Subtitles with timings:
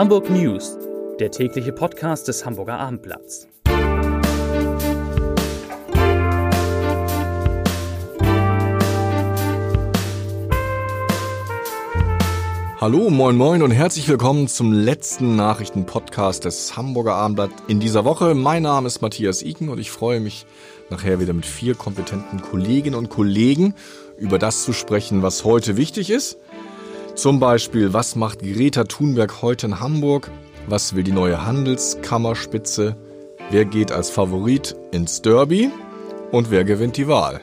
[0.00, 0.78] Hamburg News,
[1.18, 3.46] der tägliche Podcast des Hamburger Abendblatts.
[12.80, 18.34] Hallo, moin moin und herzlich willkommen zum letzten Nachrichtenpodcast des Hamburger Abendblatt in dieser Woche.
[18.34, 20.46] Mein Name ist Matthias Iken und ich freue mich
[20.88, 23.74] nachher wieder mit vier kompetenten Kolleginnen und Kollegen
[24.16, 26.38] über das zu sprechen, was heute wichtig ist.
[27.14, 30.30] Zum Beispiel, was macht Greta Thunberg heute in Hamburg?
[30.66, 32.96] Was will die neue Handelskammerspitze?
[33.50, 35.70] Wer geht als Favorit ins Derby?
[36.30, 37.40] Und wer gewinnt die Wahl?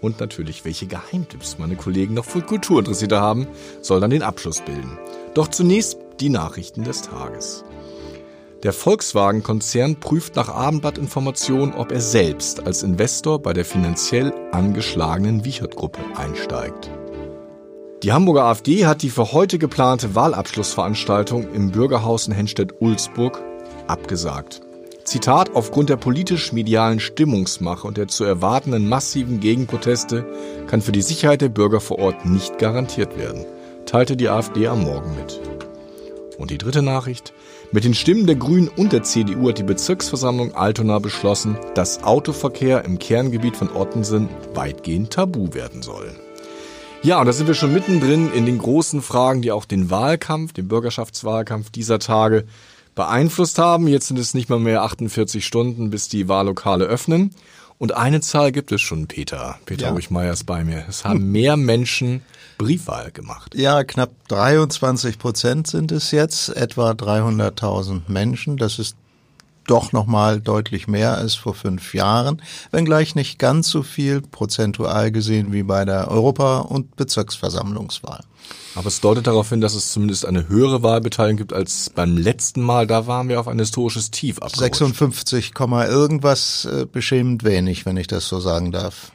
[0.00, 3.46] Und natürlich, welche Geheimtipps meine Kollegen noch für Kulturinteressierte haben,
[3.82, 4.98] soll dann den Abschluss bilden.
[5.34, 7.64] Doch zunächst die Nachrichten des Tages.
[8.62, 16.00] Der Volkswagen-Konzern prüft nach Abendblattinformation, ob er selbst als Investor bei der finanziell angeschlagenen Wiechert-Gruppe
[16.16, 16.90] einsteigt.
[18.02, 23.40] Die Hamburger AfD hat die für heute geplante Wahlabschlussveranstaltung im Bürgerhaus in Henstedt-Ulzburg
[23.86, 24.60] abgesagt.
[25.04, 30.26] Zitat, aufgrund der politisch-medialen Stimmungsmache und der zu erwartenden massiven Gegenproteste
[30.66, 33.46] kann für die Sicherheit der Bürger vor Ort nicht garantiert werden,
[33.86, 35.40] teilte die AfD am Morgen mit.
[36.38, 37.32] Und die dritte Nachricht.
[37.70, 42.84] Mit den Stimmen der Grünen und der CDU hat die Bezirksversammlung Altona beschlossen, dass Autoverkehr
[42.84, 46.12] im Kerngebiet von Ottensen weitgehend tabu werden soll.
[47.04, 50.52] Ja, und da sind wir schon mittendrin in den großen Fragen, die auch den Wahlkampf,
[50.52, 52.44] den Bürgerschaftswahlkampf dieser Tage
[52.94, 53.88] beeinflusst haben.
[53.88, 57.34] Jetzt sind es nicht mal mehr 48 Stunden, bis die Wahllokale öffnen.
[57.78, 59.58] Und eine Zahl gibt es schon, Peter.
[59.66, 59.92] Peter ja.
[59.92, 60.84] Ruchmeier ist bei mir.
[60.88, 62.22] Es haben mehr Menschen
[62.56, 63.56] Briefwahl gemacht.
[63.56, 68.58] Ja, knapp 23 Prozent sind es jetzt, etwa 300.000 Menschen.
[68.58, 68.94] Das ist
[69.66, 75.52] doch nochmal deutlich mehr als vor fünf Jahren, wenngleich nicht ganz so viel prozentual gesehen
[75.52, 78.24] wie bei der Europa- und Bezirksversammlungswahl.
[78.74, 82.62] Aber es deutet darauf hin, dass es zumindest eine höhere Wahlbeteiligung gibt als beim letzten
[82.62, 82.86] Mal.
[82.86, 84.60] Da waren wir auf ein historisches Tief abgerutscht.
[84.60, 89.12] 56, irgendwas äh, beschämend wenig, wenn ich das so sagen darf.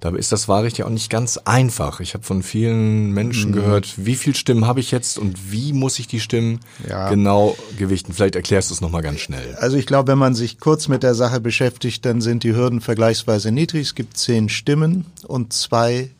[0.00, 2.00] Dabei ist das Wahlrecht ja auch nicht ganz einfach.
[2.00, 3.54] Ich habe von vielen Menschen mhm.
[3.54, 7.08] gehört, wie viel Stimmen habe ich jetzt und wie muss ich die Stimmen ja.
[7.08, 8.12] genau gewichten.
[8.12, 9.54] Vielleicht erklärst du es nochmal ganz schnell.
[9.56, 12.80] Also ich glaube, wenn man sich kurz mit der Sache beschäftigt, dann sind die Hürden
[12.80, 13.88] vergleichsweise niedrig.
[13.88, 16.10] Es gibt zehn Stimmen und zwei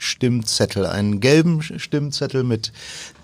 [0.00, 2.72] Stimmzettel, einen gelben Stimmzettel mit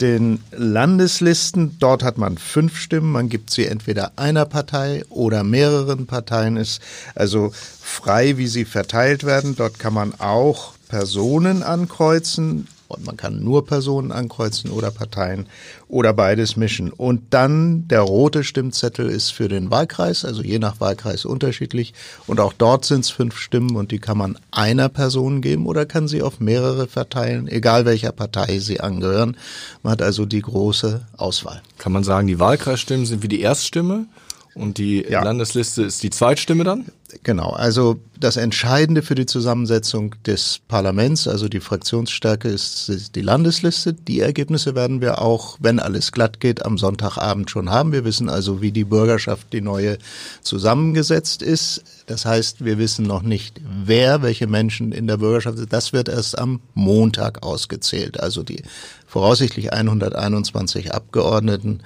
[0.03, 1.79] den Landeslisten.
[1.81, 3.11] Dort hat man fünf Stimmen.
[3.11, 6.57] Man gibt sie entweder einer Partei oder mehreren Parteien.
[6.59, 6.81] Ist
[7.15, 7.51] also
[7.81, 9.57] frei, wie sie verteilt werden.
[9.57, 15.47] Dort kann man auch Personen ankreuzen und man kann nur Personen ankreuzen oder Parteien
[15.89, 16.93] oder beides mischen.
[16.93, 21.95] Und dann der rote Stimmzettel ist für den Wahlkreis, also je nach Wahlkreis unterschiedlich.
[22.27, 25.87] Und auch dort sind es fünf Stimmen und die kann man einer Person geben oder
[25.87, 29.37] kann sie auf mehrere verteilen, egal welcher Partei sie angehören.
[29.83, 31.63] Man hat also die große Auswahl.
[31.79, 34.07] Kann man sagen, die Wahlkreisstimmen sind wie die Erststimme?
[34.55, 35.23] Und die ja.
[35.23, 36.87] Landesliste ist die Zweitstimme dann?
[37.23, 43.93] Genau, also das Entscheidende für die Zusammensetzung des Parlaments, also die Fraktionsstärke, ist die Landesliste.
[43.93, 47.93] Die Ergebnisse werden wir auch, wenn alles glatt geht, am Sonntagabend schon haben.
[47.93, 49.99] Wir wissen also, wie die Bürgerschaft, die neue,
[50.43, 51.83] zusammengesetzt ist.
[52.07, 55.73] Das heißt, wir wissen noch nicht, wer, welche Menschen in der Bürgerschaft sind.
[55.73, 58.21] Das wird erst am Montag ausgezählt.
[58.21, 58.63] Also die
[59.07, 61.81] voraussichtlich 121 Abgeordneten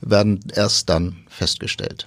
[0.00, 2.06] werden erst dann festgestellt.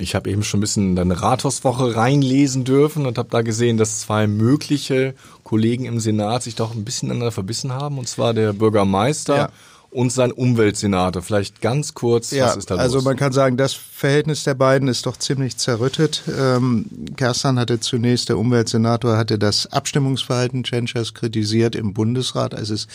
[0.00, 3.76] Ich habe eben schon ein bisschen in deine Rathauswoche reinlesen dürfen und habe da gesehen,
[3.76, 7.98] dass zwei mögliche Kollegen im Senat sich doch ein bisschen aneinander verbissen haben.
[7.98, 9.50] Und zwar der Bürgermeister ja
[9.90, 11.22] und sein Umweltsenator.
[11.22, 12.94] Vielleicht ganz kurz, ja, was ist da also los?
[12.96, 16.22] Also man kann sagen, das Verhältnis der beiden ist doch ziemlich zerrüttet.
[16.38, 22.86] Ähm, Kerstan hatte zunächst, der Umweltsenator hatte das Abstimmungsverhalten Tschentschers kritisiert im Bundesrat, als es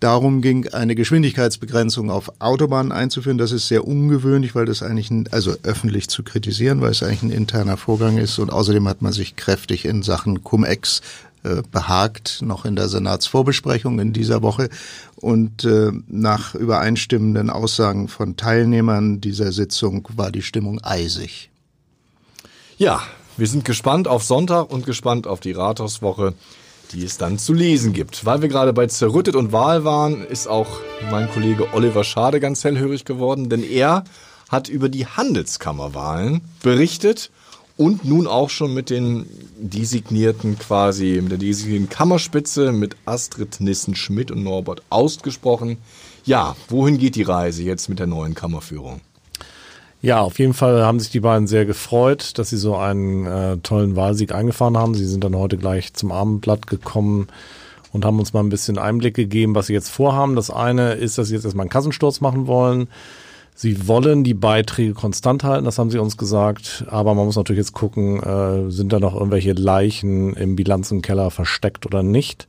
[0.00, 3.38] darum ging, eine Geschwindigkeitsbegrenzung auf Autobahnen einzuführen.
[3.38, 7.22] Das ist sehr ungewöhnlich, weil das eigentlich, ein, also öffentlich zu kritisieren, weil es eigentlich
[7.22, 8.38] ein interner Vorgang ist.
[8.38, 11.02] Und außerdem hat man sich kräftig in Sachen Cum-Ex
[11.44, 14.70] äh, behagt, noch in der Senatsvorbesprechung in dieser Woche.
[15.16, 21.50] Und äh, nach übereinstimmenden Aussagen von Teilnehmern dieser Sitzung war die Stimmung eisig.
[22.78, 23.02] Ja,
[23.36, 26.34] wir sind gespannt auf Sonntag und gespannt auf die Rathauswoche,
[26.92, 28.24] die es dann zu lesen gibt.
[28.24, 30.68] Weil wir gerade bei Zerrüttet und Wahl waren, ist auch
[31.10, 34.04] mein Kollege Oliver Schade ganz hellhörig geworden, denn er
[34.48, 37.30] hat über die Handelskammerwahlen berichtet
[37.76, 39.26] und nun auch schon mit den
[39.58, 45.78] designierten quasi, mit der designierten Kammerspitze mit Astrid Nissen-Schmidt und Norbert ausgesprochen.
[46.24, 49.00] Ja, wohin geht die Reise jetzt mit der neuen Kammerführung?
[50.02, 53.56] Ja, auf jeden Fall haben sich die beiden sehr gefreut, dass sie so einen äh,
[53.58, 54.94] tollen Wahlsieg eingefahren haben.
[54.94, 57.28] Sie sind dann heute gleich zum Abendblatt gekommen
[57.92, 60.36] und haben uns mal ein bisschen Einblick gegeben, was sie jetzt vorhaben.
[60.36, 62.88] Das eine ist, dass sie jetzt erstmal einen Kassensturz machen wollen
[63.56, 66.84] Sie wollen die Beiträge konstant halten, das haben sie uns gesagt.
[66.88, 71.86] Aber man muss natürlich jetzt gucken, äh, sind da noch irgendwelche Leichen im Bilanzenkeller versteckt
[71.86, 72.48] oder nicht.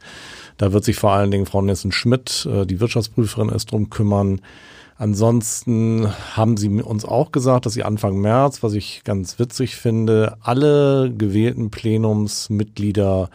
[0.58, 4.42] Da wird sich vor allen Dingen Frau Nissen-Schmidt, äh, die Wirtschaftsprüferin, erst drum kümmern.
[4.98, 10.38] Ansonsten haben sie uns auch gesagt, dass sie Anfang März, was ich ganz witzig finde,
[10.42, 13.30] alle gewählten Plenumsmitglieder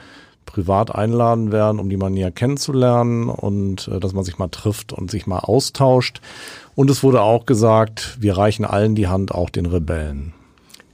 [0.53, 4.93] privat einladen werden, um die mal näher kennenzulernen und äh, dass man sich mal trifft
[4.93, 6.21] und sich mal austauscht.
[6.75, 10.33] Und es wurde auch gesagt, wir reichen allen die Hand, auch den Rebellen.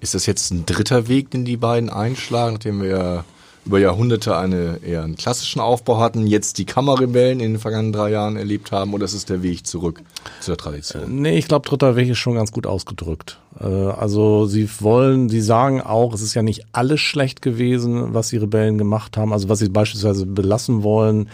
[0.00, 3.24] Ist das jetzt ein dritter Weg, den die beiden einschlagen, nachdem wir
[3.66, 8.10] über Jahrhunderte eine, eher einen klassischen Aufbau hatten, jetzt die Kammerrebellen in den vergangenen drei
[8.10, 10.02] Jahren erlebt haben, oder ist es der Weg zurück
[10.40, 11.20] zur Tradition?
[11.20, 13.38] Nee, ich glaube, dritter Weg ist schon ganz gut ausgedrückt.
[13.60, 18.28] Äh, also sie wollen, sie sagen auch, es ist ja nicht alles schlecht gewesen, was
[18.28, 19.32] die Rebellen gemacht haben.
[19.32, 21.28] Also was sie beispielsweise belassen wollen,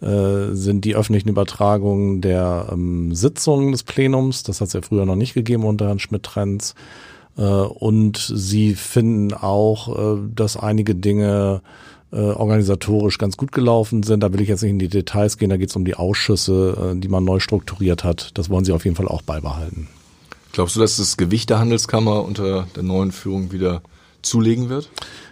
[0.00, 4.42] äh, sind die öffentlichen Übertragungen der ähm, Sitzungen des Plenums.
[4.42, 6.74] Das hat es ja früher noch nicht gegeben unter Herrn Schmidt-Trenz.
[7.38, 11.62] Äh, und sie finden auch, äh, dass einige Dinge
[12.12, 14.20] äh, organisatorisch ganz gut gelaufen sind.
[14.22, 16.96] Da will ich jetzt nicht in die Details gehen, da geht es um die Ausschüsse,
[16.96, 18.30] die man neu strukturiert hat.
[18.34, 19.88] Das wollen sie auf jeden Fall auch beibehalten.
[20.52, 23.82] Glaubst du, dass das Gewicht der Handelskammer unter der neuen Führung wieder
[24.22, 24.90] zulegen wird?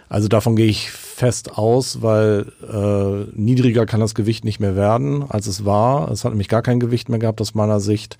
[0.09, 5.25] Also davon gehe ich fest aus, weil äh, niedriger kann das Gewicht nicht mehr werden,
[5.27, 6.09] als es war.
[6.11, 8.17] Es hat nämlich gar kein Gewicht mehr gehabt aus meiner Sicht.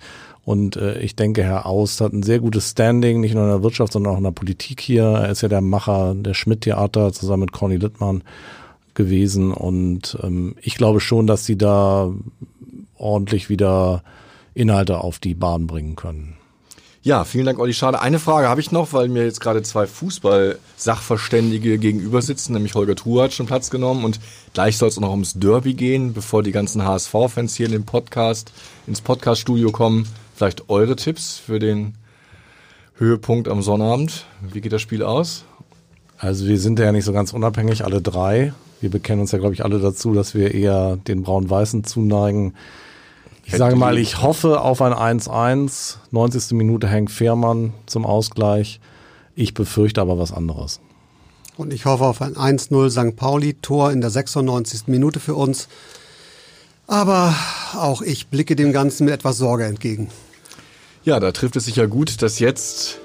[0.48, 3.62] Und äh, ich denke, Herr Aust hat ein sehr gutes Standing, nicht nur in der
[3.62, 5.04] Wirtschaft, sondern auch in der Politik hier.
[5.04, 8.22] Er ist ja der Macher der Schmidt-Theater zusammen mit Corny Littmann
[8.94, 9.52] gewesen.
[9.52, 12.10] Und ähm, ich glaube schon, dass sie da
[12.96, 14.02] ordentlich wieder
[14.54, 16.38] Inhalte auf die Bahn bringen können.
[17.02, 18.00] Ja, vielen Dank, Olli Schade.
[18.00, 22.96] Eine Frage habe ich noch, weil mir jetzt gerade zwei Fußball-Sachverständige gegenüber sitzen, nämlich Holger
[22.96, 24.18] Thuhr hat schon Platz genommen und
[24.54, 28.50] gleich soll es noch ums Derby gehen, bevor die ganzen HSV-Fans hier in den Podcast,
[28.86, 30.08] ins Podcast-Studio kommen.
[30.38, 31.94] Vielleicht eure Tipps für den
[32.94, 34.24] Höhepunkt am Sonnabend.
[34.40, 35.42] Wie geht das Spiel aus?
[36.16, 38.52] Also wir sind ja nicht so ganz unabhängig, alle drei.
[38.80, 42.54] Wir bekennen uns ja, glaube ich, alle dazu, dass wir eher den Braun-Weißen zuneigen.
[43.46, 45.96] Ich sage mal, ich hoffe auf ein 1-1.
[46.12, 46.52] 90.
[46.52, 48.78] Minute Henk Fehrmann zum Ausgleich.
[49.34, 50.78] Ich befürchte aber was anderes.
[51.56, 53.16] Und ich hoffe auf ein 1-0 St.
[53.16, 54.86] Pauli-Tor in der 96.
[54.86, 55.66] Minute für uns.
[56.86, 57.34] Aber
[57.74, 60.10] auch ich blicke dem Ganzen mit etwas Sorge entgegen.
[61.08, 62.98] Ja, da trifft es sich ja gut, dass jetzt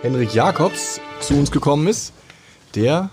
[0.00, 2.14] Henrik Jakobs zu uns gekommen ist,
[2.74, 3.10] der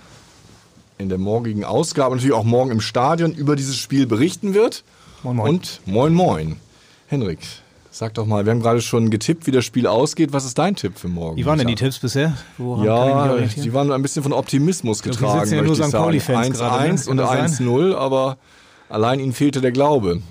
[0.98, 4.86] in der morgigen Ausgabe, natürlich auch morgen im Stadion, über dieses Spiel berichten wird.
[5.24, 5.50] Moin, moin.
[5.50, 6.56] Und moin, moin.
[7.08, 7.40] Henrik,
[7.92, 10.32] sag doch mal, wir haben gerade schon getippt, wie das Spiel ausgeht.
[10.32, 11.36] Was ist dein Tipp für morgen?
[11.36, 12.38] Wie waren denn die Tipps bisher?
[12.58, 15.42] Woran ja, die waren ein bisschen von Optimismus getragen.
[15.42, 15.94] Wir sind ja nur St.
[15.94, 18.38] 1-1 und 1-0, aber
[18.88, 20.22] allein ihnen fehlte der Glaube.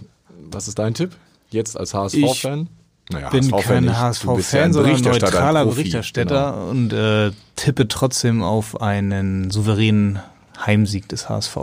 [0.51, 1.11] Was ist dein Tipp?
[1.51, 2.69] Jetzt als HSV-Fan?
[3.11, 6.71] Naja, bin HSV kein HSV-Fan, sondern neutraler Berichterstatter genau.
[6.71, 10.21] und äh, tippe trotzdem auf einen souveränen
[10.65, 11.57] Heimsieg des HSV.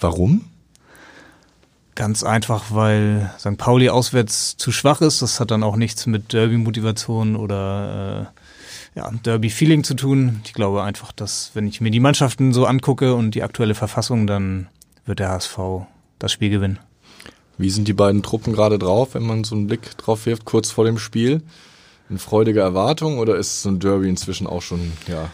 [0.00, 0.46] Warum?
[1.94, 3.58] Ganz einfach, weil St.
[3.58, 5.20] Pauli auswärts zu schwach ist.
[5.20, 8.30] Das hat dann auch nichts mit Derby-Motivation oder
[8.94, 10.40] äh, ja, Derby-Feeling zu tun.
[10.44, 14.26] Ich glaube einfach, dass wenn ich mir die Mannschaften so angucke und die aktuelle Verfassung,
[14.26, 14.68] dann
[15.04, 15.58] wird der HSV
[16.18, 16.78] das Spiel gewinnen.
[17.60, 20.70] Wie sind die beiden Truppen gerade drauf, wenn man so einen Blick drauf wirft, kurz
[20.70, 21.42] vor dem Spiel?
[22.08, 25.30] In freudiger Erwartung oder ist so ein Derby inzwischen auch schon, ja?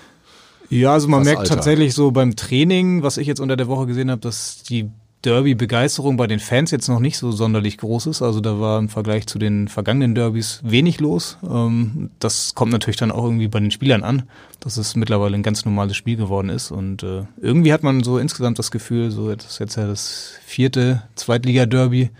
[0.69, 1.55] Ja, also man merkt Alter.
[1.55, 4.91] tatsächlich so beim Training, was ich jetzt unter der Woche gesehen habe, dass die
[5.27, 8.23] Derby-Begeisterung bei den Fans jetzt noch nicht so sonderlich groß ist.
[8.23, 11.37] Also da war im Vergleich zu den vergangenen Derbys wenig los.
[11.43, 14.23] Ähm, das kommt natürlich dann auch irgendwie bei den Spielern an,
[14.61, 16.71] dass es mittlerweile ein ganz normales Spiel geworden ist.
[16.71, 20.35] Und äh, irgendwie hat man so insgesamt das Gefühl, so das ist jetzt ja das
[20.47, 22.11] vierte Zweitliga-Derby,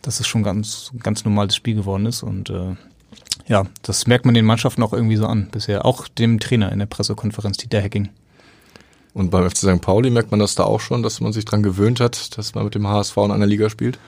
[0.00, 2.22] dass es schon ganz ganz normales Spiel geworden ist.
[2.22, 2.76] Und äh,
[3.46, 5.84] ja, das merkt man den Mannschaften auch irgendwie so an bisher.
[5.84, 8.08] Auch dem Trainer in der Pressekonferenz, Dieter Hacking.
[9.14, 9.80] Und beim FC St.
[9.80, 12.64] Pauli merkt man das da auch schon, dass man sich dran gewöhnt hat, dass man
[12.64, 13.98] mit dem HSV in einer Liga spielt?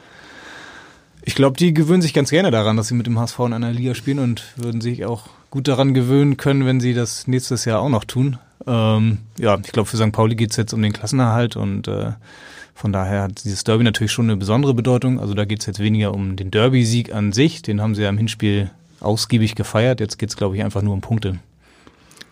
[1.23, 3.73] Ich glaube, die gewöhnen sich ganz gerne daran, dass sie mit dem HSV in einer
[3.73, 7.81] Liga spielen und würden sich auch gut daran gewöhnen können, wenn sie das nächstes Jahr
[7.81, 8.39] auch noch tun.
[8.67, 10.13] Ähm, ja, ich glaube, für St.
[10.13, 12.13] Pauli geht es jetzt um den Klassenerhalt und äh,
[12.75, 15.21] von daher hat dieses Derby natürlich schon eine besondere Bedeutung.
[15.21, 18.09] Also da geht es jetzt weniger um den Derby-Sieg an sich, den haben sie ja
[18.09, 18.71] im Hinspiel
[19.01, 20.01] ausgiebig gefeiert.
[20.01, 21.39] Jetzt geht es, glaube ich, einfach nur um Punkte.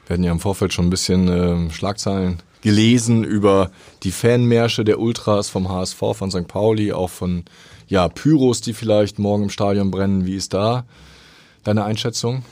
[0.06, 3.70] Wir hatten ja im Vorfeld schon ein bisschen äh, Schlagzeilen gelesen über
[4.02, 6.48] die Fanmärsche der Ultras vom HSV, von St.
[6.48, 7.44] Pauli, auch von
[7.88, 10.24] ja, Pyros, die vielleicht morgen im Stadion brennen.
[10.24, 10.84] Wie ist da
[11.62, 12.42] deine Einschätzung?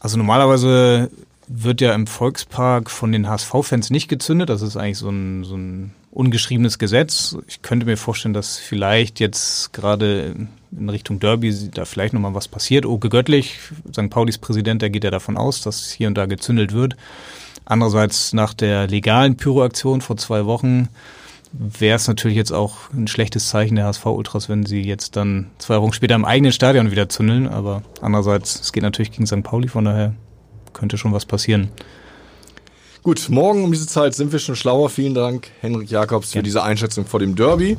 [0.00, 1.08] Also normalerweise
[1.46, 4.50] wird ja im Volkspark von den HSV-Fans nicht gezündet.
[4.50, 7.36] Das ist eigentlich so ein, so ein ungeschriebenes Gesetz.
[7.46, 10.34] Ich könnte mir vorstellen, dass vielleicht jetzt gerade
[10.76, 12.86] in Richtung Derby da vielleicht nochmal was passiert.
[12.86, 13.58] Oke Göttlich,
[13.92, 14.10] St.
[14.10, 16.96] Paulis Präsident, der geht ja davon aus, dass hier und da gezündelt wird.
[17.64, 20.88] Andererseits nach der legalen Pyroaktion vor zwei Wochen
[21.52, 25.80] wäre es natürlich jetzt auch ein schlechtes Zeichen der HSV-Ultras, wenn sie jetzt dann zwei
[25.80, 27.46] Wochen später im eigenen Stadion wieder zündeln.
[27.46, 29.42] Aber andererseits, es geht natürlich gegen St.
[29.42, 30.14] Pauli, von daher
[30.72, 31.70] könnte schon was passieren.
[33.02, 34.88] Gut, morgen um diese Zeit sind wir schon schlauer.
[34.88, 36.42] Vielen Dank, Henrik Jakobs, für ja.
[36.42, 37.76] diese Einschätzung vor dem Derby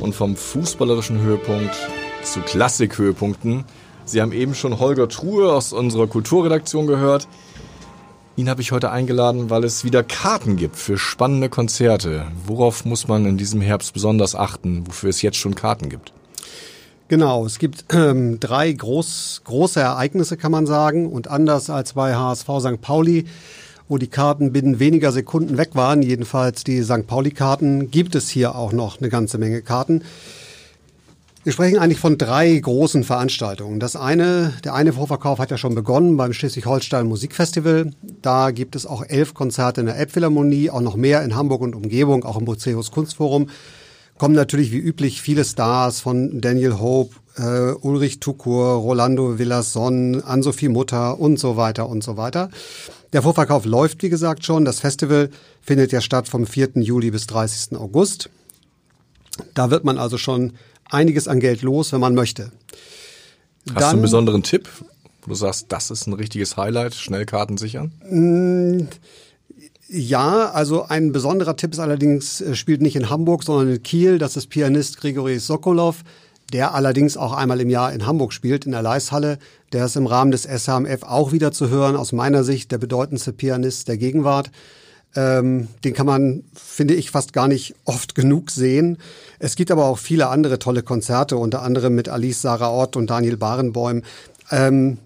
[0.00, 1.74] und vom fußballerischen Höhepunkt
[2.22, 3.64] zu Klassik-Höhepunkten.
[4.06, 7.28] Sie haben eben schon Holger Truhe aus unserer Kulturredaktion gehört.
[8.36, 12.26] Ihn habe ich heute eingeladen, weil es wieder Karten gibt für spannende Konzerte.
[12.46, 16.12] Worauf muss man in diesem Herbst besonders achten, wofür es jetzt schon Karten gibt?
[17.06, 21.12] Genau, es gibt ähm, drei groß, große Ereignisse, kann man sagen.
[21.12, 22.80] Und anders als bei HSV St.
[22.80, 23.26] Pauli,
[23.88, 27.06] wo die Karten binnen weniger Sekunden weg waren, jedenfalls die St.
[27.06, 30.02] Pauli-Karten, gibt es hier auch noch eine ganze Menge Karten.
[31.44, 33.78] Wir sprechen eigentlich von drei großen Veranstaltungen.
[33.78, 37.90] Das eine, der eine Vorverkauf hat ja schon begonnen beim Schleswig-Holstein Musikfestival.
[38.22, 41.74] Da gibt es auch elf Konzerte in der Elbphilharmonie, auch noch mehr in Hamburg und
[41.74, 43.50] Umgebung, auch im Buceus Kunstforum.
[44.16, 50.70] Kommen natürlich wie üblich viele Stars von Daniel Hope, äh, Ulrich Tukur, Rolando Villasson, Ann-Sophie
[50.70, 52.48] Mutter und so weiter und so weiter.
[53.12, 54.64] Der Vorverkauf läuft, wie gesagt, schon.
[54.64, 55.28] Das Festival
[55.60, 56.70] findet ja statt vom 4.
[56.76, 57.76] Juli bis 30.
[57.76, 58.30] August.
[59.52, 60.54] Da wird man also schon
[60.94, 62.52] einiges an Geld los, wenn man möchte.
[63.68, 64.68] Hast Dann, du einen besonderen Tipp,
[65.22, 67.92] wo du sagst, das ist ein richtiges Highlight, Schnellkarten sichern?
[68.08, 68.88] Mm,
[69.88, 74.18] ja, also ein besonderer Tipp ist allerdings, äh, spielt nicht in Hamburg, sondern in Kiel.
[74.18, 76.02] Das ist Pianist Grigori Sokolov,
[76.52, 79.38] der allerdings auch einmal im Jahr in Hamburg spielt, in der Leishalle.
[79.72, 83.32] Der ist im Rahmen des SHMF auch wieder zu hören, aus meiner Sicht der bedeutendste
[83.32, 84.50] Pianist der Gegenwart.
[85.16, 88.98] Ähm, den kann man, finde ich, fast gar nicht oft genug sehen.
[89.38, 93.10] Es gibt aber auch viele andere tolle Konzerte, unter anderem mit Alice Sarah Ott und
[93.10, 94.02] Daniel Barenbäum.
[94.50, 94.98] Ähm,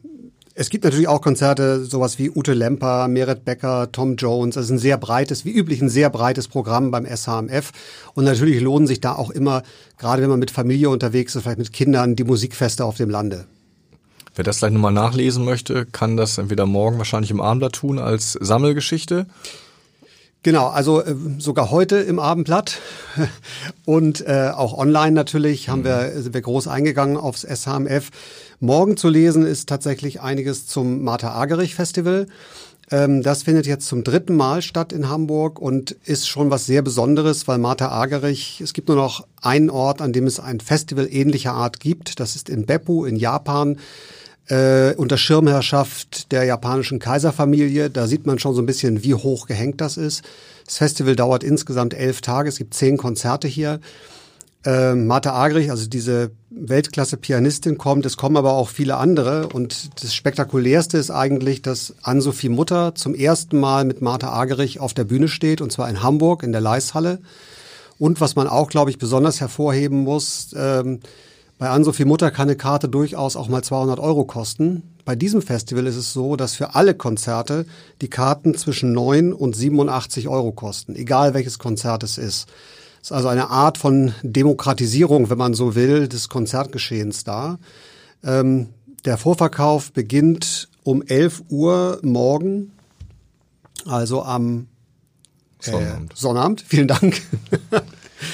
[0.61, 4.57] es gibt natürlich auch Konzerte, sowas wie Ute Lemper, Meret Becker, Tom Jones.
[4.57, 7.71] Das ist ein sehr breites, wie üblich ein sehr breites Programm beim SHMF.
[8.15, 9.63] Und natürlich lohnen sich da auch immer,
[9.99, 13.45] gerade wenn man mit Familie unterwegs ist, vielleicht mit Kindern, die Musikfeste auf dem Lande.
[14.35, 18.33] Wer das gleich nochmal nachlesen möchte, kann das entweder morgen wahrscheinlich im Abendblatt tun als
[18.33, 19.27] Sammelgeschichte
[20.45, 22.79] Genau, also äh, sogar heute im Abendblatt
[23.85, 28.11] und äh, auch online natürlich haben wir, sind wir groß eingegangen aufs SHMF.
[28.61, 32.29] Morgen zu lesen ist tatsächlich einiges zum Martha Agerich Festival.
[32.91, 36.83] Ähm, das findet jetzt zum dritten Mal statt in Hamburg und ist schon was sehr
[36.83, 41.09] Besonderes, weil Martha Agerich, es gibt nur noch einen Ort, an dem es ein Festival
[41.11, 42.21] ähnlicher Art gibt.
[42.21, 43.79] Das ist in Beppu in Japan
[44.49, 47.91] äh, unter Schirmherrschaft der japanischen Kaiserfamilie.
[47.91, 50.25] Da sieht man schon so ein bisschen, wie hoch gehängt das ist.
[50.65, 52.49] Das Festival dauert insgesamt elf Tage.
[52.49, 53.81] Es gibt zehn Konzerte hier.
[54.65, 58.05] Äh, Martha Agrich, also diese Weltklasse-Pianistin kommt.
[58.07, 59.49] Es kommen aber auch viele andere.
[59.49, 64.95] Und das Spektakulärste ist eigentlich, dass Ann-Sophie Mutter zum ersten Mal mit Martha Agerich auf
[64.95, 67.21] der Bühne steht, und zwar in Hamburg in der Leishalle.
[67.99, 71.01] Und was man auch, glaube ich, besonders hervorheben muss, ähm,
[71.59, 74.85] bei Ann-Sophie Mutter kann eine Karte durchaus auch mal 200 Euro kosten.
[75.05, 77.67] Bei diesem Festival ist es so, dass für alle Konzerte
[78.01, 82.49] die Karten zwischen 9 und 87 Euro kosten, egal welches Konzert es ist.
[83.01, 87.59] Es ist also eine Art von Demokratisierung, wenn man so will, des Konzertgeschehens da.
[88.23, 88.69] Ähm,
[89.05, 92.73] der Vorverkauf beginnt um 11 Uhr morgen,
[93.85, 94.69] also am
[95.63, 96.17] äh, Sonnabend.
[96.17, 96.65] Sonnabend.
[96.67, 97.21] Vielen Dank.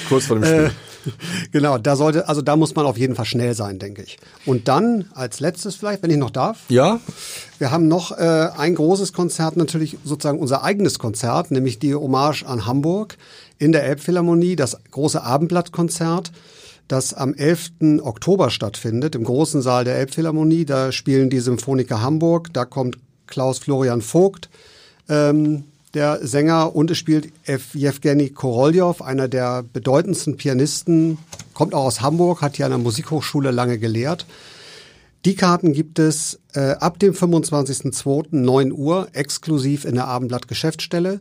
[0.08, 0.70] Kurz vor dem Spiel.
[1.52, 4.18] Genau, da sollte, also da muss man auf jeden Fall schnell sein, denke ich.
[4.46, 6.58] Und dann als letztes vielleicht, wenn ich noch darf.
[6.68, 7.00] Ja.
[7.58, 12.44] Wir haben noch äh, ein großes Konzert, natürlich sozusagen unser eigenes Konzert, nämlich die Hommage
[12.44, 13.16] an Hamburg
[13.58, 16.32] in der Elbphilharmonie, das große Abendblattkonzert
[16.88, 18.00] das am 11.
[18.02, 20.64] Oktober stattfindet, im großen Saal der Elbphilharmonie.
[20.64, 24.50] Da spielen die Symphoniker Hamburg, da kommt Klaus Florian Vogt,
[25.08, 31.18] ähm, der Sänger, und es spielt Evgeny Korolev, einer der bedeutendsten Pianisten,
[31.52, 34.26] kommt auch aus Hamburg, hat hier an der Musikhochschule lange gelehrt.
[35.24, 38.26] Die Karten gibt es äh, ab dem 25.02.
[38.32, 41.20] 9 Uhr exklusiv in der Abendblatt Geschäftsstelle.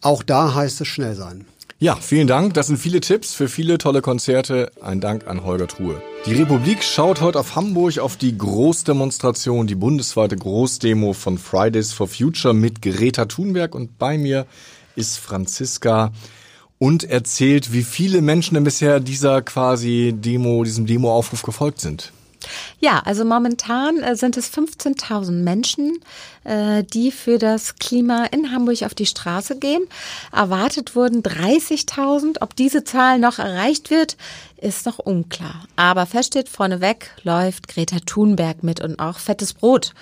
[0.00, 1.46] Auch da heißt es schnell sein.
[1.80, 2.54] Ja, vielen Dank.
[2.54, 4.70] Das sind viele Tipps für viele tolle Konzerte.
[4.80, 6.00] Ein Dank an Holger Truhe.
[6.24, 12.08] Die Republik schaut heute auf Hamburg auf die Großdemonstration, die bundesweite Großdemo von Fridays for
[12.08, 13.74] Future mit Greta Thunberg.
[13.74, 14.46] Und bei mir
[14.94, 16.12] ist Franziska
[16.78, 22.13] und erzählt, wie viele Menschen denn bisher dieser quasi Demo, diesem Demoaufruf gefolgt sind.
[22.80, 25.98] Ja, also momentan äh, sind es 15.000 Menschen,
[26.44, 29.82] äh, die für das Klima in Hamburg auf die Straße gehen.
[30.32, 32.40] Erwartet wurden 30.000.
[32.40, 34.16] Ob diese Zahl noch erreicht wird,
[34.56, 35.66] ist noch unklar.
[35.76, 39.92] Aber fest steht vorneweg, läuft Greta Thunberg mit und auch Fettes Brot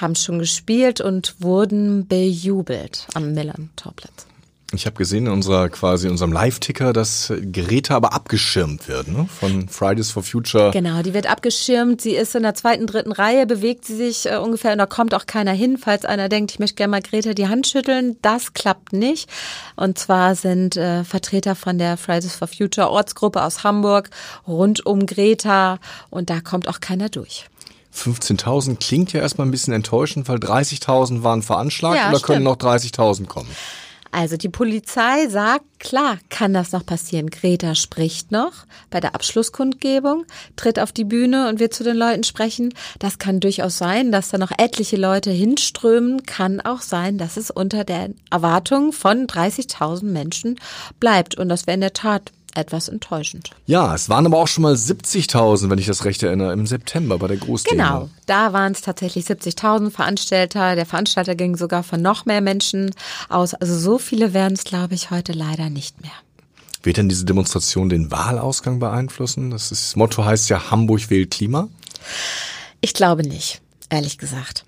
[0.00, 4.26] haben schon gespielt und wurden bejubelt am Millern-Torplatz.
[4.74, 9.26] Ich habe gesehen in unserer quasi unserem Live-Ticker, dass Greta aber abgeschirmt wird, ne?
[9.40, 10.72] Von Fridays for Future.
[10.72, 12.02] Genau, die wird abgeschirmt.
[12.02, 15.14] Sie ist in der zweiten, dritten Reihe, bewegt sie sich äh, ungefähr und da kommt
[15.14, 18.18] auch keiner hin, falls einer denkt, ich möchte gerne mal Greta die Hand schütteln.
[18.20, 19.30] Das klappt nicht.
[19.74, 24.10] Und zwar sind äh, Vertreter von der Fridays for Future Ortsgruppe aus Hamburg
[24.46, 25.78] rund um Greta
[26.10, 27.46] und da kommt auch keiner durch.
[27.96, 32.26] 15.000 klingt ja erstmal ein bisschen enttäuschend, weil 30.000 waren veranschlagt ja, oder stimmt.
[32.26, 33.48] können noch 30.000 kommen?
[34.10, 37.30] Also die Polizei sagt, klar kann das noch passieren.
[37.30, 38.52] Greta spricht noch
[38.90, 40.24] bei der Abschlusskundgebung,
[40.56, 42.74] tritt auf die Bühne und wird zu den Leuten sprechen.
[42.98, 46.24] Das kann durchaus sein, dass da noch etliche Leute hinströmen.
[46.24, 50.58] Kann auch sein, dass es unter der Erwartung von 30.000 Menschen
[51.00, 51.36] bleibt.
[51.36, 53.50] Und das wäre in der Tat etwas enttäuschend.
[53.66, 57.18] Ja, es waren aber auch schon mal 70.000, wenn ich das recht erinnere, im September
[57.18, 57.76] bei der Großdemo.
[57.76, 60.74] Genau, da waren es tatsächlich 70.000 Veranstalter.
[60.74, 62.90] Der Veranstalter ging sogar von noch mehr Menschen
[63.28, 63.54] aus.
[63.54, 66.12] Also so viele werden es, glaube ich, heute leider nicht mehr.
[66.82, 69.50] Wird denn diese Demonstration den Wahlausgang beeinflussen?
[69.50, 71.68] Das, ist, das Motto heißt ja Hamburg wählt Klima.
[72.80, 73.60] Ich glaube nicht,
[73.90, 74.64] ehrlich gesagt.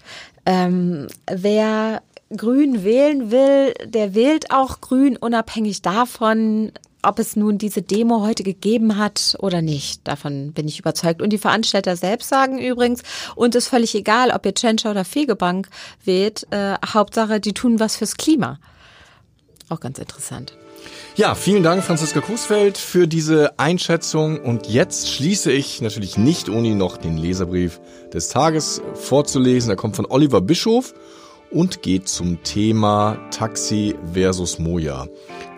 [0.47, 2.03] Ähm, wer
[2.37, 8.43] Grün wählen will, der wählt auch Grün, unabhängig davon, ob es nun diese Demo heute
[8.43, 10.07] gegeben hat oder nicht.
[10.07, 11.23] Davon bin ich überzeugt.
[11.23, 13.03] Und die Veranstalter selbst sagen übrigens,
[13.35, 15.69] und ist völlig egal, ob ihr Tschentscher oder Fegebank
[16.05, 18.59] wählt, äh, Hauptsache, die tun was fürs Klima.
[19.69, 20.55] Auch ganz interessant.
[21.17, 24.41] Ja, vielen Dank, Franziska Kusfeld, für diese Einschätzung.
[24.41, 27.81] Und jetzt schließe ich natürlich nicht ohne noch den Leserbrief
[28.13, 29.71] des Tages vorzulesen.
[29.71, 30.95] Er kommt von Oliver Bischof
[31.51, 35.09] und geht zum Thema Taxi versus Moja.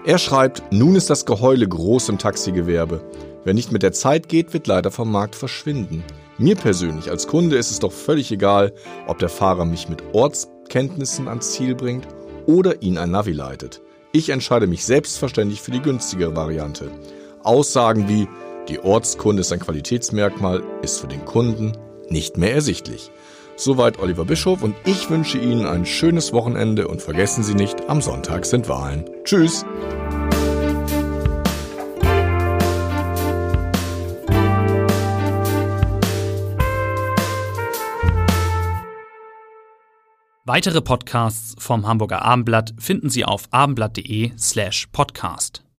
[0.04, 3.00] Er schreibt, nun ist das Geheule groß im Taxigewerbe.
[3.44, 6.02] Wer nicht mit der Zeit geht, wird leider vom Markt verschwinden.
[6.38, 8.72] Mir persönlich als Kunde ist es doch völlig egal,
[9.06, 12.08] ob der Fahrer mich mit Ortskenntnissen ans Ziel bringt
[12.46, 13.80] oder ihn ein Navi leitet.
[14.10, 16.90] Ich entscheide mich selbstverständlich für die günstigere Variante.
[17.44, 18.26] Aussagen wie
[18.68, 21.76] die Ortskunde ist ein Qualitätsmerkmal ist für den Kunden
[22.08, 23.12] nicht mehr ersichtlich.
[23.56, 28.00] Soweit Oliver Bischof und ich wünsche Ihnen ein schönes Wochenende und vergessen Sie nicht, am
[28.00, 29.04] Sonntag sind Wahlen.
[29.24, 29.64] Tschüss!
[40.44, 45.62] Weitere Podcasts vom Hamburger Abendblatt finden Sie auf abendblatt.de slash podcast.